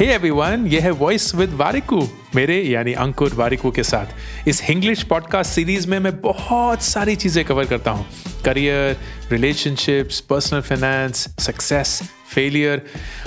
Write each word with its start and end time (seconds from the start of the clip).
Hey 0.00 0.06
everyone 0.06 0.66
ये 0.66 0.80
है 0.80 0.90
voice 0.90 1.34
with 1.34 1.50
Warikoo 1.52 2.08
मेरे 2.34 2.56
यानी 2.62 2.92
अंकुर 2.92 3.34
वारिकू 3.34 3.70
के 3.70 3.82
साथ। 3.82 4.48
इस 4.48 4.62
इंग्लिश 4.70 5.02
पॉडकास्ट 5.02 5.50
सीरीज़ 5.50 5.88
में 5.88 5.98
मैं 5.98 6.20
बहुत 6.20 6.82
सारी 6.82 7.16
चीज़ें 7.16 7.44
कवर 7.44 7.64
करता 7.64 7.90
हूँ। 7.90 8.06
Career 8.44 8.96
relationships 9.30 10.20
personal 10.20 10.60
finance 10.60 11.28
success 11.38 12.00
failure 12.34 12.82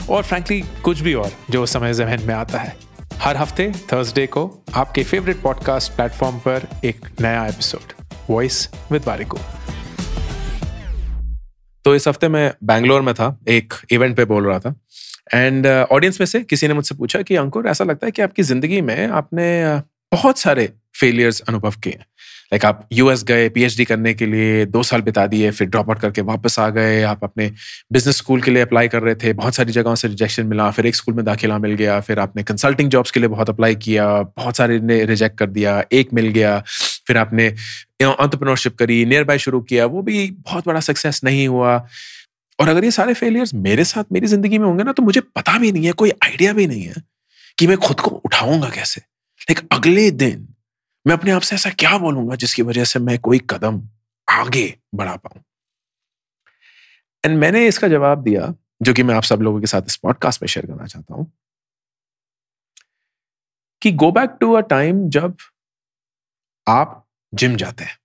और 0.10 0.24
फ्रैंकली 0.24 0.62
कुछ 0.84 1.00
भी 1.00 1.14
और 1.14 1.32
जो 1.50 1.66
समय 1.66 1.94
जहन 1.94 2.24
में 2.24 2.34
आता 2.36 2.60
है। 2.60 2.76
हर 3.18 3.38
हफ़्ते 3.38 3.72
थर्सडे 3.94 4.28
को 4.28 4.64
आपके 4.74 5.04
फेवरेट 5.04 5.42
पॉडकास्ट 5.42 5.92
प्लेटफॉर्म 5.92 6.38
पर 6.38 6.68
एक 6.86 7.08
नया 7.22 7.46
एपिसोड 7.48 7.94
वॉइस 8.30 8.68
विद 8.92 9.04
वारिकू 9.08 9.38
तो 11.86 11.96
इस 11.96 12.08
हफ़्ते 12.08 12.28
मैं 12.28 12.54
बैंगलोर 12.64 13.02
में 13.02 13.16
था 13.16 13.40
एक 13.48 13.74
इवेंट 13.92 14.18
पे 14.18 14.26
बोल 14.26 14.46
रहा 14.46 14.60
था। 14.60 14.76
एंड 15.34 15.68
ऑडियंस 15.68 16.16
uh, 16.16 16.20
में 16.20 16.26
से 16.26 16.40
किसी 16.40 16.68
ने 16.68 16.74
मुझसे 16.74 16.96
पूछा 16.96 17.22
कि 17.22 17.36
अंकुर 17.36 17.68
ऐसा 17.68 17.84
लगता 17.84 18.08
है 18.08 18.12
कि 18.12 18.22
आपकी 18.22 18.44
ज़िंदगी 18.44 18.82
में 18.82 19.08
आपने 19.08 19.78
uh, 19.78 19.82
बहुत 20.12 20.40
सारे 20.40 20.70
फेलियर्स 21.00 21.40
अनुभव 21.40 21.72
किए 21.72 22.00
लाइक 22.54 22.66
आप 22.66 22.88
यूएस 22.94 23.24
गए 23.24 23.50
पीएचडी 23.50 23.86
करने 23.86 24.14
के 24.14 24.26
लिए 24.26 24.66
दो 24.66 24.84
साल 24.84 25.02
बिता 25.02 25.28
दिए 25.28 25.52
फिर 25.52 25.68
ड्रॉप 25.68 25.90
आउट 25.90 26.00
करके 26.00 26.22
वापस 26.22 26.60
आ 26.60 26.70
गए 26.70 27.02
आप 27.02 27.24
अपने 27.24 27.52
बिज़नेस 27.92 28.18
स्कूल 28.18 28.42
के 28.42 28.52
लिए 28.52 28.62
अप्लाई 28.64 28.88
कर 28.88 29.02
रहे 29.02 29.16
थे 29.16 29.34
बहुत 29.34 29.56
सारी 29.56 29.72
जगहों 29.72 29.96
से 29.96 30.08
रिजेक्शन 30.08 30.46
मिला 30.46 30.72
फिर 30.72 30.86
एक 30.86 30.96
स्कूल 30.96 31.16
में 31.16 31.26
दाखिला 31.26 31.58
मिल 31.58 31.74
गया 31.74 32.00
फिर 32.00 32.20
आपने 32.20 32.44
कंसल्टिंग 32.44 32.90
जॉब्स 32.90 33.12
के 33.12 33.20
लिए 33.20 33.30
बहुत 33.30 33.50
अप्लाई 33.50 33.76
किया 33.76 34.22
बहुत 34.22 34.58
सारे 34.58 34.80
ने 34.80 35.06
रिजेक्ट 35.06 35.38
कर 35.38 35.50
दिया 35.50 35.84
एक 35.92 36.14
मिल 36.14 36.28
गया। 36.28 36.64
फिर 37.08 37.18
आपने 37.18 37.48
ऑन्टरप्रनोरशिप 38.04 38.76
करी 38.78 39.04
नियर 39.06 39.24
बाय 39.24 39.40
शुरू 39.40 39.62
किया, 39.64 39.86
वो 39.86 40.02
भी 40.02 40.30
बहुत 40.32 40.68
बड़ा 40.68 40.80
सक्सेस 40.82 41.24
नहीं 41.24 41.48
हुआ। 41.48 41.76
और 42.60 42.70
अगर 42.70 42.84
ये 42.84 42.92
सारे 42.92 43.14
फेलियर्स 43.14 43.54
मेरे 43.56 43.84
साथ 43.86 44.12
मेरी 44.12 44.28
ज़िंदगी 44.28 44.58
में 44.58 44.66
होंगे 44.66 44.84
ना 44.84 44.92
तो 44.92 45.04
मुझे 45.04 45.22
पता 45.22 45.58
भी 45.60 45.72
नहीं 45.72 45.86
है, 45.86 45.92
कोई 45.94 46.12
आइडिया 46.24 46.54
भी 46.54 46.68
नहीं 46.68 46.84
है 46.84 47.04
कि 47.58 47.68
मैं 47.68 47.78
खुद 47.80 48.00
को 48.00 48.10
उठाऊँगा 48.10 48.70
कैसे। 48.70 49.02
लाइक 49.42 49.68
अगले 49.72 50.10
दिन 50.14 50.48
मैं 51.06 51.14
अपने 51.14 51.32
आप 51.32 51.42
से 51.42 51.56
ऐसा 51.56 51.70
क्या 51.72 51.98
बोलूँगा 51.98 52.36
जिसकी 52.36 52.62
वजह 52.64 52.84
से 52.86 53.00
मैं 53.00 53.18
कोई 53.20 53.40
कदम 53.50 53.82
आगे 54.28 54.74
बढ़ा 54.96 55.16
पाऊँ? 55.16 55.42
एंड 57.24 57.38
मैंने 57.38 57.66
इसका 57.68 57.88
जवाब 57.88 58.24
दिया, 58.24 58.54
जो 58.84 58.94
कि 58.94 59.04
मैं 59.04 59.16
आप 59.16 59.24
सब 59.24 59.42
लोगों 59.42 59.60
के 59.62 59.68
साथ 59.68 59.82
इस 59.88 59.96
पॉडकास्ट 59.98 60.42
में 60.42 60.48
शेयर 60.48 60.66
करना 60.66 60.86
चाहता 60.86 61.14
हूँ, 61.16 61.32
कि 63.82 63.92
go 63.94 64.12
back 64.12 64.38
to 64.42 64.52
a 64.54 64.62
time 64.62 65.08
जब 65.10 65.36
आप 66.68 67.06
जिम 67.34 67.56
जाते 67.56 67.84
हैं। 67.84 67.98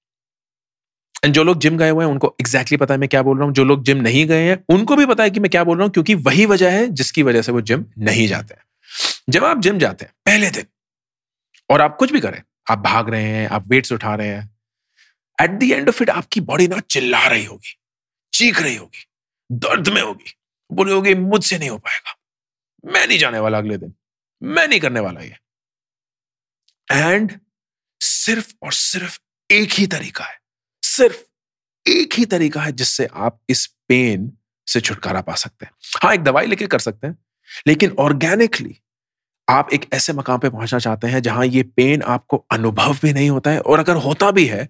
एंड 1.24 1.34
जो 1.34 1.44
लोग 1.44 1.58
जिम 1.58 1.78
गए 1.78 1.90
हुए 1.90 2.04
हैं, 2.04 2.10
उनको 2.12 2.34
एग्जैक्टली 2.40 2.58
exactly 2.58 2.80
पता 2.80 2.94
है 2.94 3.00
मैं 3.00 3.08
क्या 3.08 3.22
बोल 3.22 3.36
रहा 3.38 3.46
हूँ। 3.46 3.54
जो 3.54 3.64
लोग 3.64 3.84
जिम 3.84 3.98
नहीं 3.98 4.26
गए 4.26 4.42
हैं, 4.42 4.64
उनको 4.68 4.96
भी 4.96 5.06
पता 5.06 5.22
है 5.22 5.30
कि 5.30 5.40
मैं 5.40 5.50
क्या 5.50 5.64
बोल 5.64 5.76
रहा 5.76 5.84
हूँ, 5.84 5.92
क्योंकि 5.92 6.14
वही 6.14 6.46
वजह 6.46 6.72
है 6.72 6.86
जिसकी 6.90 7.22
वजह 7.22 7.42
से 7.42 7.52
वो 7.52 7.60
जिम 7.60 7.84
नहीं 7.98 8.26
जाते 8.28 8.54
हैं। 8.54 8.62
जब 9.30 9.44
आप 9.44 9.58
जिम 9.58 9.78
जाते 9.78 10.04
हैं, 10.04 10.12
पहले 10.26 10.50
दिन, 10.50 10.66
और 11.70 11.80
आप 11.80 11.96
कुछ 11.96 12.12
भी 12.12 12.20
करें, 12.20 12.42
आप 12.70 12.78
भाग 12.78 13.08
रहे 13.10 13.22
हैं, 13.24 13.48
आप 13.48 13.66
वेट्स 13.68 13.92
उठा 13.92 14.14
रहे 14.14 14.28
हैं 14.28 14.50
at 15.38 15.50
the 15.50 15.62
end 15.62 15.88
of 15.88 16.02
it 16.02 16.10
आपकी 16.10 16.40
बॉडी 16.42 16.68
ना 16.68 16.78
चिल्ला 16.80 17.26
रही 17.26 17.44
होगी, 17.44 17.74
चीख 18.32 18.62
रही 18.62 18.76
होगी, 18.76 19.04
दर्द 19.50 19.88
में 19.88 20.00
होगी, 20.02 20.34
बोले 20.70 20.92
होगी, 20.92 21.14
मुझसे 21.16 21.58
नहीं 21.58 21.70
हो 21.70 21.78
पाएगा। 21.78 22.16
मैं 22.84 23.06
नहीं 23.06 23.18
जाने 23.18 23.38
वाला 23.38 23.58
अगले 23.58 23.76
दिन, 23.78 23.94
मैं 24.42 24.66
नहीं 24.68 24.80
करने 24.80 25.00
वाला 25.00 25.20
ये। 25.20 25.36
एंड 26.88 27.38
सिर्फ़ 28.18 28.52
और 28.62 28.72
सिर्फ़ 28.72 29.18
एक 29.50 29.72
ही 29.72 29.86
तरीका 29.86 30.24
है। 30.24 30.38
सिर्फ़ 30.82 31.22
एक 31.86 32.14
ही 32.14 32.24
तरीका 32.26 32.62
है 32.62 32.72
जिससे 32.72 33.06
आप 33.16 33.40
इस 33.50 33.66
पेन 33.88 34.30
से 34.68 34.80
छुटकारा 34.80 35.20
पा 35.20 35.34
सकते 35.34 35.66
हैं। 35.66 35.72
हाँ 36.02 36.14
एक 36.14 36.22
दवाई 36.22 36.46
लेके 36.46 36.66
कर 36.66 36.78
सकते 36.78 37.06
हैं, 37.06 37.16
लेकिन 37.66 37.94
ऑर्गेनिकली 38.00 38.76
आप 39.48 39.72
एक 39.72 39.86
ऐसे 39.94 40.12
मकाम 40.12 40.38
पे 40.38 40.50
पहुँचना 40.50 40.78
चाहते 40.78 41.06
हैं 41.06 41.22
जहाँ 41.22 41.46
ये 41.46 41.62
पेन 41.76 42.02
आपको 42.08 42.36
अनुभव 42.52 42.98
भी 43.02 43.12
नहीं 43.12 43.30
होता 43.30 43.50
है 43.50 43.60
और 43.60 43.78
अगर 43.78 43.96
होता 43.98 44.30
भी 44.30 44.46
है 44.46 44.68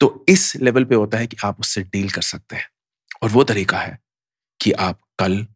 तो 0.00 0.26
इस 0.28 0.54
लेवल 0.56 0.84
पे 0.84 0.94
होता 0.94 1.18
है 1.18 1.26
कि 1.26 1.36
आप 1.44 1.60
उससे 1.60 1.82
डील 1.84 2.10
कर 2.10 2.22
सकते 2.22 2.56
हैं। 2.56 2.68
और 3.22 3.30
वो 3.30 3.44
तरीका 3.44 3.78
है 3.78 3.98
कि 4.60 4.72
आप 4.72 5.00
कल 5.18 5.46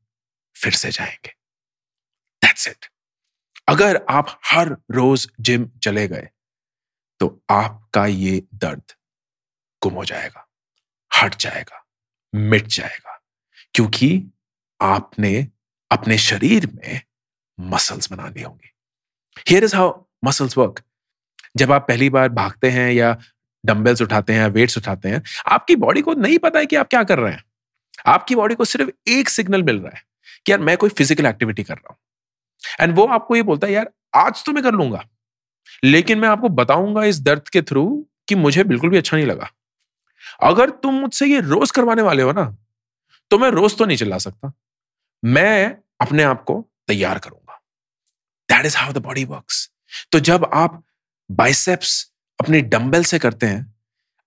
फिर 0.57 0.73
से 0.75 0.91
जाएँगे। 0.91 1.35
दैट्स 2.43 2.69
इट 2.69 2.87
अगर 3.69 4.05
आप 4.11 4.39
हर 4.47 4.77
रोज 4.91 5.29
जिम 5.41 5.71
चले 5.83 6.07
गए 6.09 6.29
तो 7.25 7.41
आपका 7.51 8.05
ये 8.07 8.43
दर्द 8.55 8.93
गुम 9.83 9.95
हो 9.95 10.05
जाएगा, 10.05 10.47
हट 11.13 11.37
जाएगा, 11.37 11.85
मिट 12.33 12.67
जाएगा, 12.69 13.19
क्योंकि 13.75 14.09
आपने 14.81 15.47
अपने 15.91 16.19
शरीर 16.19 16.67
में 16.67 17.01
मसल्स 17.59 18.11
बनानी 18.13 18.43
होंगी। 18.43 18.73
Here 19.49 19.65
is 19.65 19.77
how 19.77 19.93
muscles 20.25 20.59
work 20.59 20.83
जब 21.57 21.73
आप 21.73 21.87
पहली 21.89 22.11
बार 22.11 22.29
भागते 22.31 22.71
हैं 22.71 22.91
या 22.93 23.17
डंबल्स 23.65 24.03
उठाते 24.03 24.33
हैं 24.33 24.49
वेट्स 24.49 24.79
उठाते 24.79 25.09
हैं, 25.09 25.23
आपकी 25.47 25.77
बॉडी 25.77 26.03
को 26.03 26.15
नहीं 26.15 26.39
पता 26.39 26.59
है 26.59 26.67
कि 26.67 26.77
आप 26.77 26.89
क्या 26.89 27.03
कर 27.05 27.19
रहे 27.19 27.33
हैं। 27.33 27.45
आपकी 28.07 28.35
बॉडी 28.35 28.55
को 28.55 28.65
सिर्फ़ 28.67 28.91
एक 29.11 29.29
सिग्नल 29.29 29.63
मिल 29.63 29.81
रहा 29.81 29.97
है 29.97 30.03
कि 30.47 30.53
यार 30.53 30.61
मैं 30.61 30.77
कोई 30.77 30.91
फ़िज़िकल 30.91 31.27
एक्टिविटी 31.27 31.63
कर 31.63 31.75
रहा 31.75 31.93
हूँ। 31.93 31.99
एंड 32.81 32.97
वो 32.97 33.07
आपको 33.09 33.37
ये 33.37 33.43
बोलता 33.43 33.67
है, 33.67 33.73
यार, 33.73 33.91
आज 34.17 34.45
तो 34.47 34.53
मैं 34.53 34.63
कर 34.65 34.73
लूँगा। 34.73 35.05
लेकिन 35.83 36.19
मैं 36.19 36.29
आपको 36.29 36.49
बताऊँगा 36.51 37.05
इस 37.05 37.21
दर्द 37.23 37.49
के 37.49 37.63
थ्रू 37.63 37.85
कि 38.29 38.35
मुझे 38.37 38.65
बिल्कुल 38.65 38.91
भी 38.91 38.99
अच्छा 38.99 39.17
नहीं 39.17 39.27
लगा। 39.27 39.51
अगर 40.43 40.71
तुम 40.73 40.95
मुझसे 40.95 41.27
ये 41.27 41.41
रोज 41.43 41.71
करवाने 41.71 42.03
वाले 42.03 42.23
हो 42.23 42.33
ना 42.33 42.45
तो 43.31 43.39
मैं 43.39 43.51
रोज 43.51 43.77
तो 43.79 43.85
नहीं 43.85 43.97
चला 43.97 44.19
सकता। 44.19 44.53
मैं 45.23 45.77
अपने 46.01 46.23
आप 46.23 46.43
को 46.45 46.65
तैयार 46.89 47.19
करूँगा। 47.19 47.61
That 48.49 48.67
is 48.67 48.77
how 48.77 48.93
the 48.93 48.99
body 49.01 49.25
works 49.27 49.69
तो 50.13 50.21
जब 50.21 50.51
आप 50.55 50.83
बाइसेप्स 51.31 52.11
अपने 52.39 52.61
डंबल 52.63 53.05
से 53.05 53.19
करते 53.19 53.47
हैं, 53.47 53.75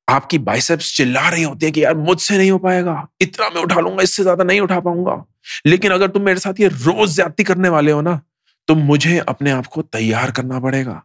आपकी 0.07 0.37
बाइसेप्स 0.39 0.95
चिल्ला 0.97 1.27
रही 1.29 1.43
होती 1.43 1.65
है 1.65 1.71
कि 1.71 1.83
यार 1.83 1.95
मुझसे 1.95 2.37
नहीं 2.37 2.51
हो 2.51 2.57
पाएगा, 2.59 3.07
इतना 3.21 3.49
मैं 3.49 3.61
उठा 3.61 3.79
लूँगा, 3.79 4.03
इससे 4.03 4.23
ज़्यादा 4.23 4.43
नहीं 4.43 4.61
उठा 4.61 4.79
पाऊँगा। 4.79 5.23
लेकिन 5.65 5.91
अगर 5.91 6.07
तुम 6.07 6.21
मेरे 6.23 6.39
साथ 6.39 6.59
ये 6.59 6.67
रोज 6.67 7.09
ज़्यादा 7.09 7.43
करने 7.43 7.69
वाले 7.69 7.91
हो 7.91 8.01
ना 8.01 8.19
तो 8.67 8.75
मुझे 8.75 9.17
अपने 9.19 9.51
आप 9.51 9.65
को 9.65 9.81
तैयार 9.83 10.31
करना 10.31 10.59
पड़ेगा। 10.59 11.01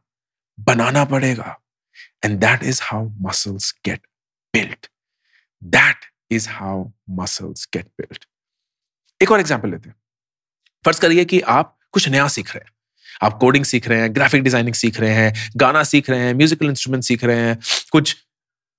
बनाना 0.67 1.05
पड़ेगा। 1.05 1.59
And 2.25 2.39
that 2.41 2.63
is 2.63 2.81
how 2.83 3.09
muscles 3.21 3.73
get 3.87 4.07
built 4.55 4.87
that 5.63 6.07
is 6.31 6.49
how 6.49 6.85
muscles 7.11 7.69
get 7.75 7.87
built 8.01 8.27
एक 9.21 9.31
और 9.31 9.41
एग्ज़ाम्पल 9.41 9.71
लेते 9.71 9.89
हैं। 9.89 9.97
फ़र्ज़ 10.85 11.01
करिए 11.01 11.25
कि 11.25 11.41
आप 11.41 11.79
कुछ 11.93 12.09
नया 12.09 12.29
सीख 12.29 12.55
रहे 12.55 12.65
हैं। 12.65 12.73
आप 13.23 13.39
कोडिंग 13.39 13.65
सीख 13.65 13.89
रहे 13.89 14.01
हैं 14.01 14.15
ग्राफिक 14.15 14.43
डिज़ाइनिंग 14.43 14.75
सीख 14.75 15.01
रहे 15.01 15.15
हैं, 15.15 15.51
गाना 15.57 15.83
सीख 15.85 16.11
रहे 16.11 16.21
हैं 16.21 16.35
म्यूजिकल 16.35 16.67
इंस्ट्रूमेंट 16.67 17.05
सीख 17.05 17.25
रहे 17.25 17.41
हैं, 17.41 17.59
कुछ 17.93 18.17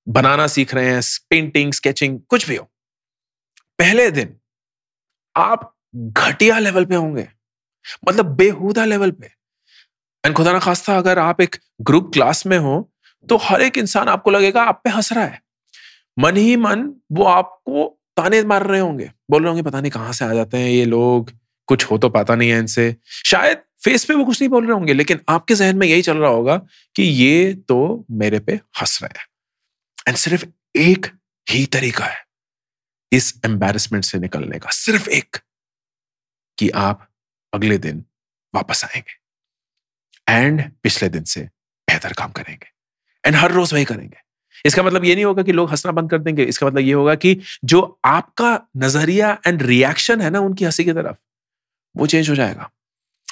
बनाना 0.07 0.47
सीख 0.47 0.73
रहे 0.73 0.89
हैं 0.89 1.01
पेंटिंग 1.29 1.73
स्केचिंग 1.73 2.19
कुछ 2.29 2.47
भी 2.47 2.55
हो। 2.55 2.63
पहले 3.79 4.09
दिन 4.11 4.35
आप 5.35 5.69
घटिया 5.95 6.59
लेवल 6.59 6.85
पे 6.85 6.95
होंगे। 6.95 7.27
मतलब 8.07 8.35
बेहुदा 8.35 8.85
लेवल 8.85 9.11
पे। 9.11 9.31
एंड 10.23 10.35
खुदा 10.35 10.51
ना 10.53 10.59
खास्ता, 10.59 10.97
अगर 10.97 11.19
आप 11.19 11.41
एक 11.41 11.55
ग्रुप 11.81 12.11
क्लास 12.13 12.45
में 12.45 12.57
हो 12.57 12.89
तो 13.27 13.37
हर 13.37 13.61
एक 13.61 13.77
इंसान 13.77 14.07
आपको 14.07 14.31
लगेगा, 14.31 14.63
आप 14.63 14.81
पे 14.83 14.89
हंस 14.89 15.11
रहा 15.13 15.25
है। 15.25 15.41
मन 16.17 16.37
ही 16.37 16.55
मन, 16.57 16.89
वो 17.11 17.23
आपको 17.25 17.85
ताने 18.17 18.41
मार 18.43 18.65
रहे 18.67 18.79
होंगे। 18.79 19.09
बोल 19.31 19.41
रहे 19.43 19.49
होंगे, 19.49 19.63
पता 19.63 19.81
नहीं 19.81 19.91
कहाँ 19.91 20.13
से 20.13 20.25
आ 20.25 20.33
जाते 20.33 20.57
हैं 20.57 20.69
ये 20.69 20.85
लोग, 20.85 21.31
कुछ 21.69 21.85
हो 21.85 21.97
तो 21.97 22.09
पता 22.09 22.35
नहीं 22.35 22.49
है 22.49 22.59
इनसे। 22.59 22.95
शायद 23.25 23.61
फेस 23.83 24.05
पे 24.05 24.13
वो 24.13 24.25
कुछ 24.25 24.41
नहीं 24.41 24.49
बोल 24.49 24.65
रहे 24.65 24.73
होंगे, 24.73 24.93
लेकिन 24.93 25.19
आपके 25.29 25.55
जहन 25.55 25.77
में 25.77 25.87
यही 25.87 26.01
चल 26.01 26.17
रहा 26.17 26.31
होगा 26.31 26.57
कि 26.95 27.03
ये 27.03 27.53
तो 27.69 28.05
मेरे 28.11 28.39
पे 28.39 28.59
हंस 28.81 28.99
रहे 29.03 29.19
हैं। 29.19 29.25
एंड 30.07 30.17
सिर्फ़ 30.17 30.45
एक 30.75 31.05
ही 31.47 31.65
तरीका 31.65 32.05
है, 32.05 32.21
इस 33.11 33.33
एम्बेरसमेंट 33.45 34.05
से 34.05 34.19
निकलने 34.19 34.59
का। 34.59 34.69
सिर्फ़ 34.69 35.09
एक, 35.09 35.37
कि 36.57 36.69
आप 36.69 37.07
अगले 37.53 37.77
दिन 37.77 38.03
वापस 38.53 38.85
आएँगे। 38.85 39.22
एंड 40.27 40.63
पिछले 40.83 41.09
दिन 41.09 41.23
से 41.23 41.41
बेहतर 41.87 42.13
काम 42.13 42.31
करेंगे। 42.31 42.67
एंड 43.25 43.35
हर 43.35 43.51
रोज 43.51 43.73
वही 43.73 43.85
करेंगे। 43.85 44.17
इसका 44.65 44.83
मतलब 44.83 45.05
ये 45.05 45.15
नहीं 45.15 45.25
होगा 45.25 45.43
कि 45.43 45.51
लोग 45.51 45.69
हंसना 45.69 45.91
बंद 45.91 46.09
कर 46.11 46.19
देंगे। 46.19 46.43
इसका 46.43 46.67
मतलब 46.67 46.79
ये 46.79 46.93
होगा 46.93 47.15
कि 47.15 47.39
जो 47.65 47.99
आपका 48.05 48.59
नज़रिया 48.77 49.37
एंड 49.47 49.61
रिएक्शन 49.61 50.21
है 50.21 50.29
ना 50.29 50.39
उनकी 50.39 50.65
हँसी 50.65 50.85
की 50.85 50.93
तरफ़, 50.93 51.15
वो 51.95 52.07
चेंज 52.07 52.29
हो 52.29 52.35
जाएगा। 52.35 52.69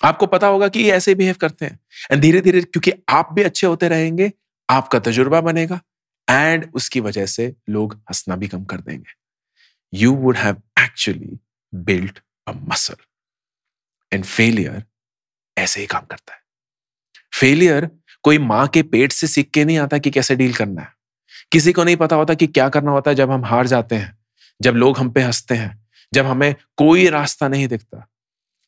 आपको 0.03 0.25
पता 0.25 0.47
होगा 0.47 0.67
कि 0.67 0.79
ये 0.79 0.91
ऐसे 0.91 1.15
बिहेव 1.15 1.35
करते 1.41 1.65
हैं। 1.65 1.79
एंड 2.11 2.21
धीरे 2.21 2.41
धीरे 2.41 2.61
क्योंकि 2.61 2.91
आप 3.09 3.29
भी 3.33 3.43
अच्छे 3.43 3.67
होते 3.67 3.87
रहेंगे, 3.87 4.31
आपका 4.69 4.99
तजुर्बा 4.99 5.41
बनेगा 5.41 5.81
एंड 6.27 6.71
उसकी 6.73 6.99
वजह 6.99 7.25
से 7.25 7.53
लोग 7.69 7.93
हंसना 7.95 8.35
भी 8.35 8.47
कम 8.47 8.65
कर 8.65 8.81
देंगे। 8.81 9.13
You 9.93 10.13
would 10.15 10.37
have 10.37 10.61
actually 10.79 11.39
built 11.73 12.19
a 12.47 12.51
muscle 12.51 12.95
and 14.11 14.25
failure 14.25 14.83
ऐसे 15.57 15.81
ही 15.81 15.87
काम 15.87 16.05
करता 16.05 16.33
है। 16.33 16.40
फेलियर 17.41 17.89
कोई 18.25 18.37
माँ 18.39 18.67
के 18.67 18.81
पेट 18.83 19.11
से 19.11 19.27
सीख 19.27 19.49
के 19.49 19.65
नहीं 19.65 19.77
आता 19.79 19.97
कि 19.97 20.11
कैसे 20.11 20.35
डील 20.35 20.53
करना 20.53 20.81
है। 20.81 20.93
किसी 21.51 21.71
को 21.73 21.83
नहीं 21.83 21.95
पता 21.95 22.15
होता 22.15 22.33
कि 22.33 22.47
क्या 22.47 22.67
करना 22.69 22.91
होता 22.91 23.11
है 23.11 23.15
जब 23.15 23.31
हम 23.31 23.45
हार 23.45 23.67
जाते 23.67 23.95
हैं, 23.95 24.17
जब 24.59 24.73
लोग 24.73 24.97
हम 24.97 25.09
पे 25.11 25.21
हँसते 25.21 25.55
हैं, 25.55 25.79
जब 26.13 26.25
हमें 26.25 26.53
कोई 26.77 27.07
रास्ता 27.09 27.47
नहीं 27.47 27.67
दिखता। 27.67 28.07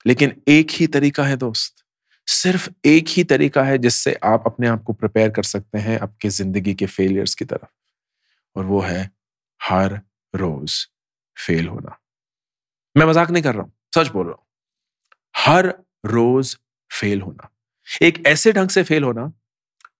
लेकिन 0.05 0.35
एक 0.47 0.71
ही 0.71 0.87
तरीका 0.87 1.23
है 1.23 1.37
दोस्त, 1.37 1.83
सिर्फ़ 2.27 2.69
एक 2.85 3.09
ही 3.09 3.23
तरीका 3.23 3.63
है 3.63 3.77
जिससे 3.77 4.13
आप 4.23 4.43
अपने 4.45 4.67
आप 4.67 4.83
को 4.83 4.93
प्रिपेयर 4.93 5.29
कर 5.29 5.43
सकते 5.43 5.79
हैं 5.79 5.99
आपके 5.99 6.29
ज़िंदगी 6.29 6.73
के 6.73 6.85
फेलियर्स 6.87 7.35
की 7.35 7.45
तरफ़, 7.45 7.67
और 8.55 8.65
वो 8.65 8.81
है 8.81 9.09
हर 9.61 9.99
रोज 10.33 10.75
फेल 11.37 11.67
होना। 11.67 11.97
मैं 12.95 13.05
मज़ाक 13.05 13.31
नहीं 13.31 13.43
कर 13.43 13.53
रहा 13.53 13.63
हूँ, 13.63 13.71
सच 13.95 14.07
बोल 14.07 14.25
रहा 14.27 14.35
हूँ। 14.35 14.45
हर 15.35 15.73
रोज 16.05 16.57
फेल 16.91 17.21
होना। 17.21 17.49
एक 18.01 18.23
ऐसे 18.27 18.51
ढंग 18.51 18.69
से 18.69 18.83
फेल 18.83 19.03
होना, 19.03 19.31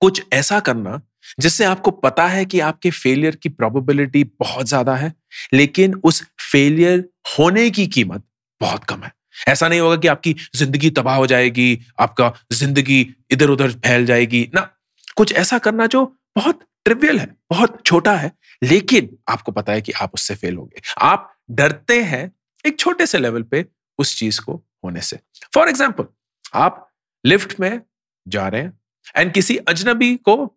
कुछ 0.01 0.23
ऐसा 0.33 0.59
करना, 0.59 1.01
जिससे 1.39 1.65
आपको 1.65 1.91
पता 1.91 2.27
है 2.27 2.45
कि 2.45 2.59
आपके 2.59 2.89
फेलियर 2.91 3.35
की 3.35 3.49
प्रोबेबिलिटी 3.49 4.23
बहुत 4.39 4.67
ज़्यादा 4.67 4.95
है, 4.95 5.13
लेकिन 5.53 5.93
उस 5.95 6.23
फेलियर 6.51 7.03
होने 7.39 7.69
की 7.69 7.87
कीमत 7.87 8.23
बहुत 8.61 8.83
कम 8.83 9.03
है। 9.03 9.11
ऐसा 9.47 9.67
नहीं 9.67 9.79
होगा 9.79 9.95
कि 9.95 10.07
आपकी 10.07 10.35
ज़िंदगी 10.55 10.89
तबाह 10.89 11.15
हो 11.15 11.27
जाएगी, 11.27 11.79
आपका 11.99 12.31
ज़िंदगी 12.53 13.01
इधर 13.31 13.49
उधर 13.49 13.71
फैल 13.71 14.05
जाएगी। 14.05 14.47
ना, 14.55 14.69
कुछ 15.17 15.33
ऐसा 15.33 15.57
करना 15.57 15.87
जो 15.87 16.05
बहुत 16.35 16.59
ट्रिवियल 16.85 17.19
है, 17.19 17.27
बहुत 17.49 17.81
छोटा 17.85 18.15
है, 18.15 18.31
लेकिन 18.61 19.09
आपको 19.29 19.51
पता 19.51 19.73
है 19.73 19.81
कि 19.81 19.91
आप 19.91 20.11
उससे 20.13 20.35
फेल 20.35 20.55
होंगे। 20.55 20.81
आप 21.01 21.29
डरते 21.51 22.01
हैं 22.03 22.31
एक 22.65 22.79
छोटे 22.79 23.05
से 23.05 23.19
लेवल 23.19 23.43
पे 23.43 23.65
उस 23.99 24.17
चीज़ 24.19 24.39
को 24.41 24.53
होने 24.85 25.01
से। 25.01 25.19
फॉर 25.55 25.69
एग्ज़ाम्पल 25.69 26.05
आप 26.53 26.89
लिफ्ट 27.25 27.59
में 27.59 27.81
जा 28.27 28.47
रहे 28.47 28.61
हैं। 28.61 28.79
एंड 29.15 29.33
किसी 29.33 29.57
अजनबी 29.57 30.15
को 30.15 30.55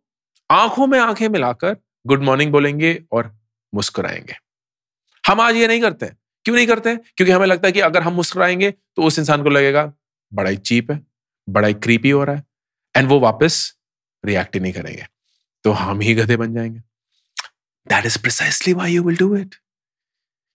आँखों 0.50 0.86
में 0.86 0.98
आँखें 0.98 1.28
मिलाकर 1.28 1.76
गुड 2.06 2.22
मॉर्निंग 2.22 2.52
बोलेंगे 2.52 3.04
और 3.12 3.38
मुस्कुराएँगे। 3.74 4.36
हम 5.26 5.40
आज 5.40 5.56
ये 5.56 5.68
नहीं 5.68 5.80
करते। 5.80 6.06
क्यों 6.44 6.56
नहीं 6.56 6.66
करते? 6.66 6.96
क्योंकि 6.96 7.32
हमें 7.32 7.46
लगता 7.46 7.68
है 7.68 7.72
कि 7.72 7.80
अगर 7.80 8.02
हम 8.02 8.12
मुस्कुराएँगे 8.12 8.70
तो 8.70 9.02
उस 9.02 9.18
इंसान 9.18 9.42
को 9.42 9.48
लगेगा 9.48 9.92
बड़ा 10.32 10.50
ही 10.50 10.56
चीप 10.56 10.90
है 10.90 11.00
बड़ा 11.48 11.68
ही 11.68 11.74
क्रीपी 11.74 12.10
हो 12.10 12.24
रहा 12.24 12.36
है। 12.36 12.44
एंड 12.96 13.08
वो 13.08 13.20
वापस 13.20 13.76
रिएक्ट 14.24 14.54
ही 14.54 14.60
नहीं 14.60 14.72
करेंगे। 14.72 15.06
तो 15.64 15.72
हम 15.72 16.00
ही 16.00 16.14
गधे 16.14 16.36
बन 16.36 16.54
जाएँगे। 16.54 16.78
That 17.86 18.06
is 18.06 18.18
precisely 18.18 18.72
why 18.72 18.92
you 18.92 19.02
will 19.02 19.16
do 19.16 19.36
it 19.36 19.54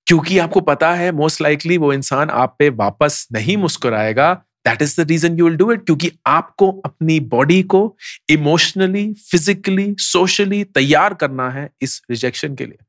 क्योंकि 0.08 0.38
आपको 0.38 0.62
पता 0.62 0.94
है 0.96 1.12
मोस्ट 1.12 1.42
लाइकली 1.42 1.78
वो 1.78 1.94
इंसान 1.94 2.30
आप 2.30 2.56
पे 2.60 2.70
वापस 2.70 3.28
नहीं 3.32 3.58
मुस्कुराएगा 3.58 4.46
that 4.66 4.82
is 4.82 5.02
the 5.02 5.08
reason 5.08 5.38
you 5.40 5.46
will 5.46 5.58
do 5.58 5.72
it 5.72 5.86
क्योंकि 5.86 6.12
आपको 6.28 6.72
अपनी 6.86 7.20
बॉडी 7.20 7.62
को 7.64 7.82
इमोशनली 8.30 9.14
फिजिकली 9.30 9.96
सोशली 10.00 10.64
तैयार 10.64 11.14
करना 11.14 11.50
है 11.50 11.70
इस 11.82 12.02
रिजेक्शन 12.10 12.56
के 12.56 12.66
लिए। 12.66 12.86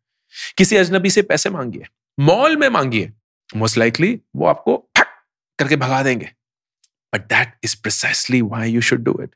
किसी 0.58 0.76
अजनबी 0.76 1.10
से 1.10 1.22
पैसे 1.22 1.50
मांगिए 1.50 1.86
मॉल 2.18 2.56
में 2.56 2.68
मांगिए 2.68 3.12
मोस्ट 3.56 3.78
लाइकली 3.78 4.18
वो 4.36 4.46
आपको 4.46 4.76
करके 4.96 5.76
भगा 5.76 6.02
देंगे। 6.02 6.28
But 7.12 7.20
that 7.20 7.52
is 7.64 7.76
precisely 7.82 8.40
why 8.42 8.70
you 8.70 8.80
should 8.80 9.02
do 9.04 9.18
it 9.22 9.34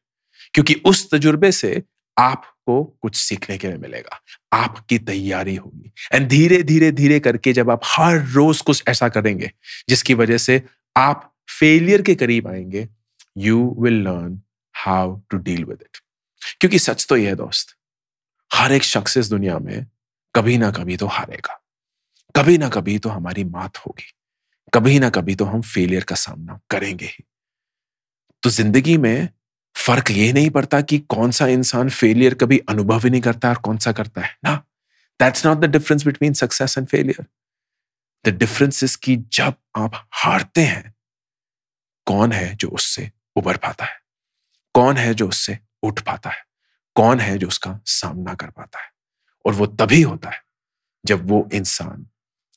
क्योंकि 0.55 0.75
उस 0.85 1.11
तजुर्बे 1.11 1.53
से 1.53 1.83
आपको 2.17 2.83
कुछ 3.03 3.17
सीखने 3.17 3.57
के 3.59 3.69
लिए 3.69 3.77
मिलेगा, 3.77 4.21
आपकी 4.53 4.99
तैयारी 4.99 5.55
होगी। 5.57 5.93
एंड 6.13 6.29
धीरे 6.29 6.63
धीरे 6.63 6.91
धीरे 6.93 7.19
करके 7.21 7.53
जब 7.53 7.71
आप 7.71 7.81
हर 7.85 8.19
रोज 8.27 8.61
कुछ 8.61 8.83
ऐसा 8.89 9.09
करेंगे, 9.09 9.51
जिसकी 9.89 10.15
वजह 10.15 10.39
से 10.39 10.63
आप 10.97 11.33
फेलियर 11.49 12.03
के 12.03 12.15
करीब 12.15 12.49
आएँगे 12.49 12.89
you 13.39 13.77
will 13.79 14.03
learn 14.03 14.41
how 14.75 15.17
to 15.31 15.37
deal 15.39 15.65
with 15.65 15.83
it 15.83 15.99
क्योंकि 16.61 16.79
सच 16.79 17.07
तो 17.09 17.17
यह 17.17 17.29
है 17.29 17.35
दोस्त, 17.37 17.77
हर 18.51 18.73
एक 18.73 18.83
शख्स 18.83 19.17
इस 19.17 19.31
दुनिया 19.31 19.59
में 19.59 19.87
कभी 20.35 20.57
ना 20.59 20.71
कभी 20.71 20.97
तो 20.97 21.07
हारेगा। 21.07 21.61
कभी 22.35 22.57
ना 22.59 22.69
कभी 22.69 22.99
तो 22.99 23.09
हमारी 23.09 23.45
मात 23.45 23.77
होगी। 23.77 24.13
कभी 24.73 24.99
ना 24.99 25.09
कभी 25.11 25.35
तो 25.35 25.45
हम 25.45 25.63
फेलियर 25.63 26.05
का 26.05 26.17
सामना 26.17 26.59
करेंगे 26.71 27.07
ही। 27.07 27.25
तो 28.43 28.51
ज़िंदगी 28.51 28.97
में 28.97 29.29
फ़र्क 29.77 30.11
ये 30.11 30.33
नहीं 30.33 30.51
पड़ता 30.51 30.81
कि 30.81 30.99
कौन 31.09 31.31
सा 31.31 31.47
इंसान 31.47 31.89
फेलियर 31.91 32.35
कभी 32.35 32.59
अनुभव 32.69 33.05
ही 33.05 33.11
नहीं 33.11 33.21
करता 33.21 33.49
और 33.49 33.59
कौन 33.59 33.79
सा 33.79 33.93
करता 33.93 34.21
है, 34.21 34.37
ना। 34.45 34.55
That's 35.21 35.47
not 35.47 35.59
the 35.59 35.71
difference 35.71 36.05
between 36.07 36.33
success 36.35 36.79
and 36.79 36.87
failure 36.89 37.27
the 38.25 38.37
difference 38.39 38.83
is 38.85 38.97
कि 39.03 39.17
जब 39.33 39.55
आप 39.77 40.07
हारते 40.15 40.61
हैं 40.61 40.93
कौन 42.07 42.33
है 42.33 42.55
जो 42.55 42.69
उससे 42.69 43.11
उबर 43.37 43.57
पाता 43.57 43.85
है? 43.85 44.01
कौन 44.75 44.97
है 44.97 45.15
जो 45.15 45.29
उससे 45.29 45.59
उठ 45.83 46.01
पाता 46.01 46.31
है? 46.31 46.45
कौन 46.97 47.21
है 47.21 47.39
जो 47.39 47.49
उसका 47.49 47.79
सामना 47.87 48.35
कर 48.35 48.51
पाता 48.51 48.79
है? 48.79 48.91
और 49.45 49.53
वो 49.53 49.67
तभी 49.67 50.01
होता 50.03 50.31
है 50.31 50.43
जब 51.05 51.29
वो 51.31 51.49
इंसान 51.55 52.07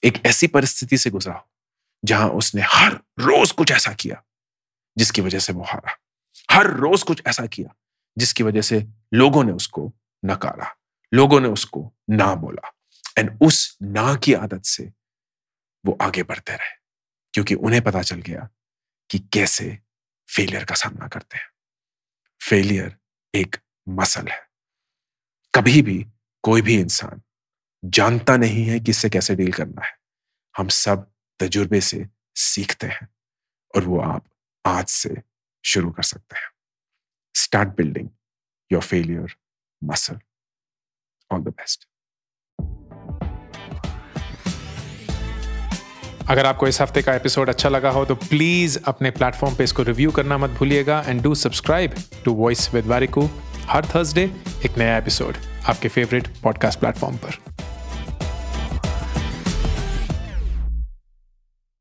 एक 0.04 0.26
ऐसी 0.26 0.48
परिस्थिति 0.48 0.98
से 0.98 1.10
गुजरा 1.10 1.34
हो, 1.34 1.48
जहाँ 2.04 2.30
उसने 2.30 2.62
हर 2.62 2.94
रोज 3.20 3.52
कुछ 3.52 3.72
ऐसा 3.72 3.94
किया 3.94 4.24
जिसकी 4.98 5.22
वजह 5.22 5.40
से 5.40 5.54
वो 5.54 5.64
हारा। 5.64 5.98
हर 6.52 6.68
रोज 6.68 7.04
कुछ 7.04 7.22
ऐसा 7.28 7.46
किया 7.46 7.74
जिसकी 8.18 8.44
वजह 8.44 8.62
से 8.62 8.86
लोगों 9.14 9.44
ने 9.44 9.52
उसको 9.52 9.92
नकारा, 10.24 10.76
लोगों 11.12 11.40
ने 11.40 11.48
उसको 11.48 11.92
ना 12.10 12.34
बोला। 12.36 12.72
एंड 13.18 13.38
उस 13.42 13.78
ना 13.82 14.16
की 14.16 14.34
आदत 14.34 14.66
से 14.66 14.92
वो 15.86 15.98
आगे 16.02 16.24
बढ़ते 16.24 16.54
रहे, 16.54 16.76
क्योंकि 17.34 17.56
उन्हें 17.56 17.82
पता 17.82 18.02
चल 18.02 18.22
गया 18.22 18.48
कि 19.10 19.20
कैसे 19.20 19.80
फेलियर 20.36 20.66
का 20.66 20.76
सामना 20.76 21.08
करते 21.08 21.38
हैं। 21.38 21.50
फेलियर 22.50 22.98
एक 23.36 23.56
मसल 23.90 24.28
है। 24.28 24.50
कभी 25.56 25.82
भी 25.82 26.06
कोई 26.44 26.62
भी 26.62 26.80
इंसान 26.80 27.22
जानता 27.86 28.38
नहीं 28.38 28.66
है 28.66 28.80
कि 28.80 28.92
इससे 28.92 29.10
कैसे 29.10 29.36
डील 29.36 29.54
करना 29.54 29.86
है। 29.86 29.98
हम 30.58 30.68
सब 30.68 31.12
तजुर्बे 31.40 31.82
से 31.82 32.08
सीखते 32.36 32.88
हैं 32.88 33.08
और 33.76 33.84
वो 33.84 34.02
आप 34.02 34.30
आज 34.66 34.88
से 34.88 35.16
शुरू 35.66 35.92
कर 35.92 36.04
सकते 36.04 36.40
हैं। 36.40 36.50
Start 37.36 37.70
building 37.70 38.10
your 38.72 38.82
failure 38.82 39.36
muscle 39.84 40.20
all 41.32 41.42
the 41.42 41.48
best 41.48 41.89
अगर 46.30 46.46
आपको 46.46 46.68
इस 46.68 46.82
हफ़्ते 46.82 47.02
का 47.02 47.14
एपिसोड 47.16 47.50
अच्छा 47.50 47.70
लगा 47.70 47.90
हो 47.90 48.06
तो 48.06 48.16
प्लीज़ 48.16 48.78
अपने 48.86 49.12
प्लेटफॉर्म 49.12 49.56
पे 49.56 49.64
इसको 49.64 49.84
रिव्यू 49.84 50.12
करना 50.12 50.38
मत 50.38 50.50
भूलिएगा 50.50 51.04
and 51.08 51.22
do 51.22 51.36
subscribe 51.36 51.94
to 52.26 52.34
voice 52.34 52.74
with 52.74 52.86
Warikoo 52.86 53.30
her 53.70 53.86
Thursday 53.86 54.30
एक 54.66 54.78
नया 54.78 54.98
एपिसोड 54.98 55.38
आपके 55.68 55.88
फेवरेट 55.88 56.28
पॉडकास्ट 56.44 56.80
प्लेटफॉर्म 56.80 57.16
पर। 57.16 57.58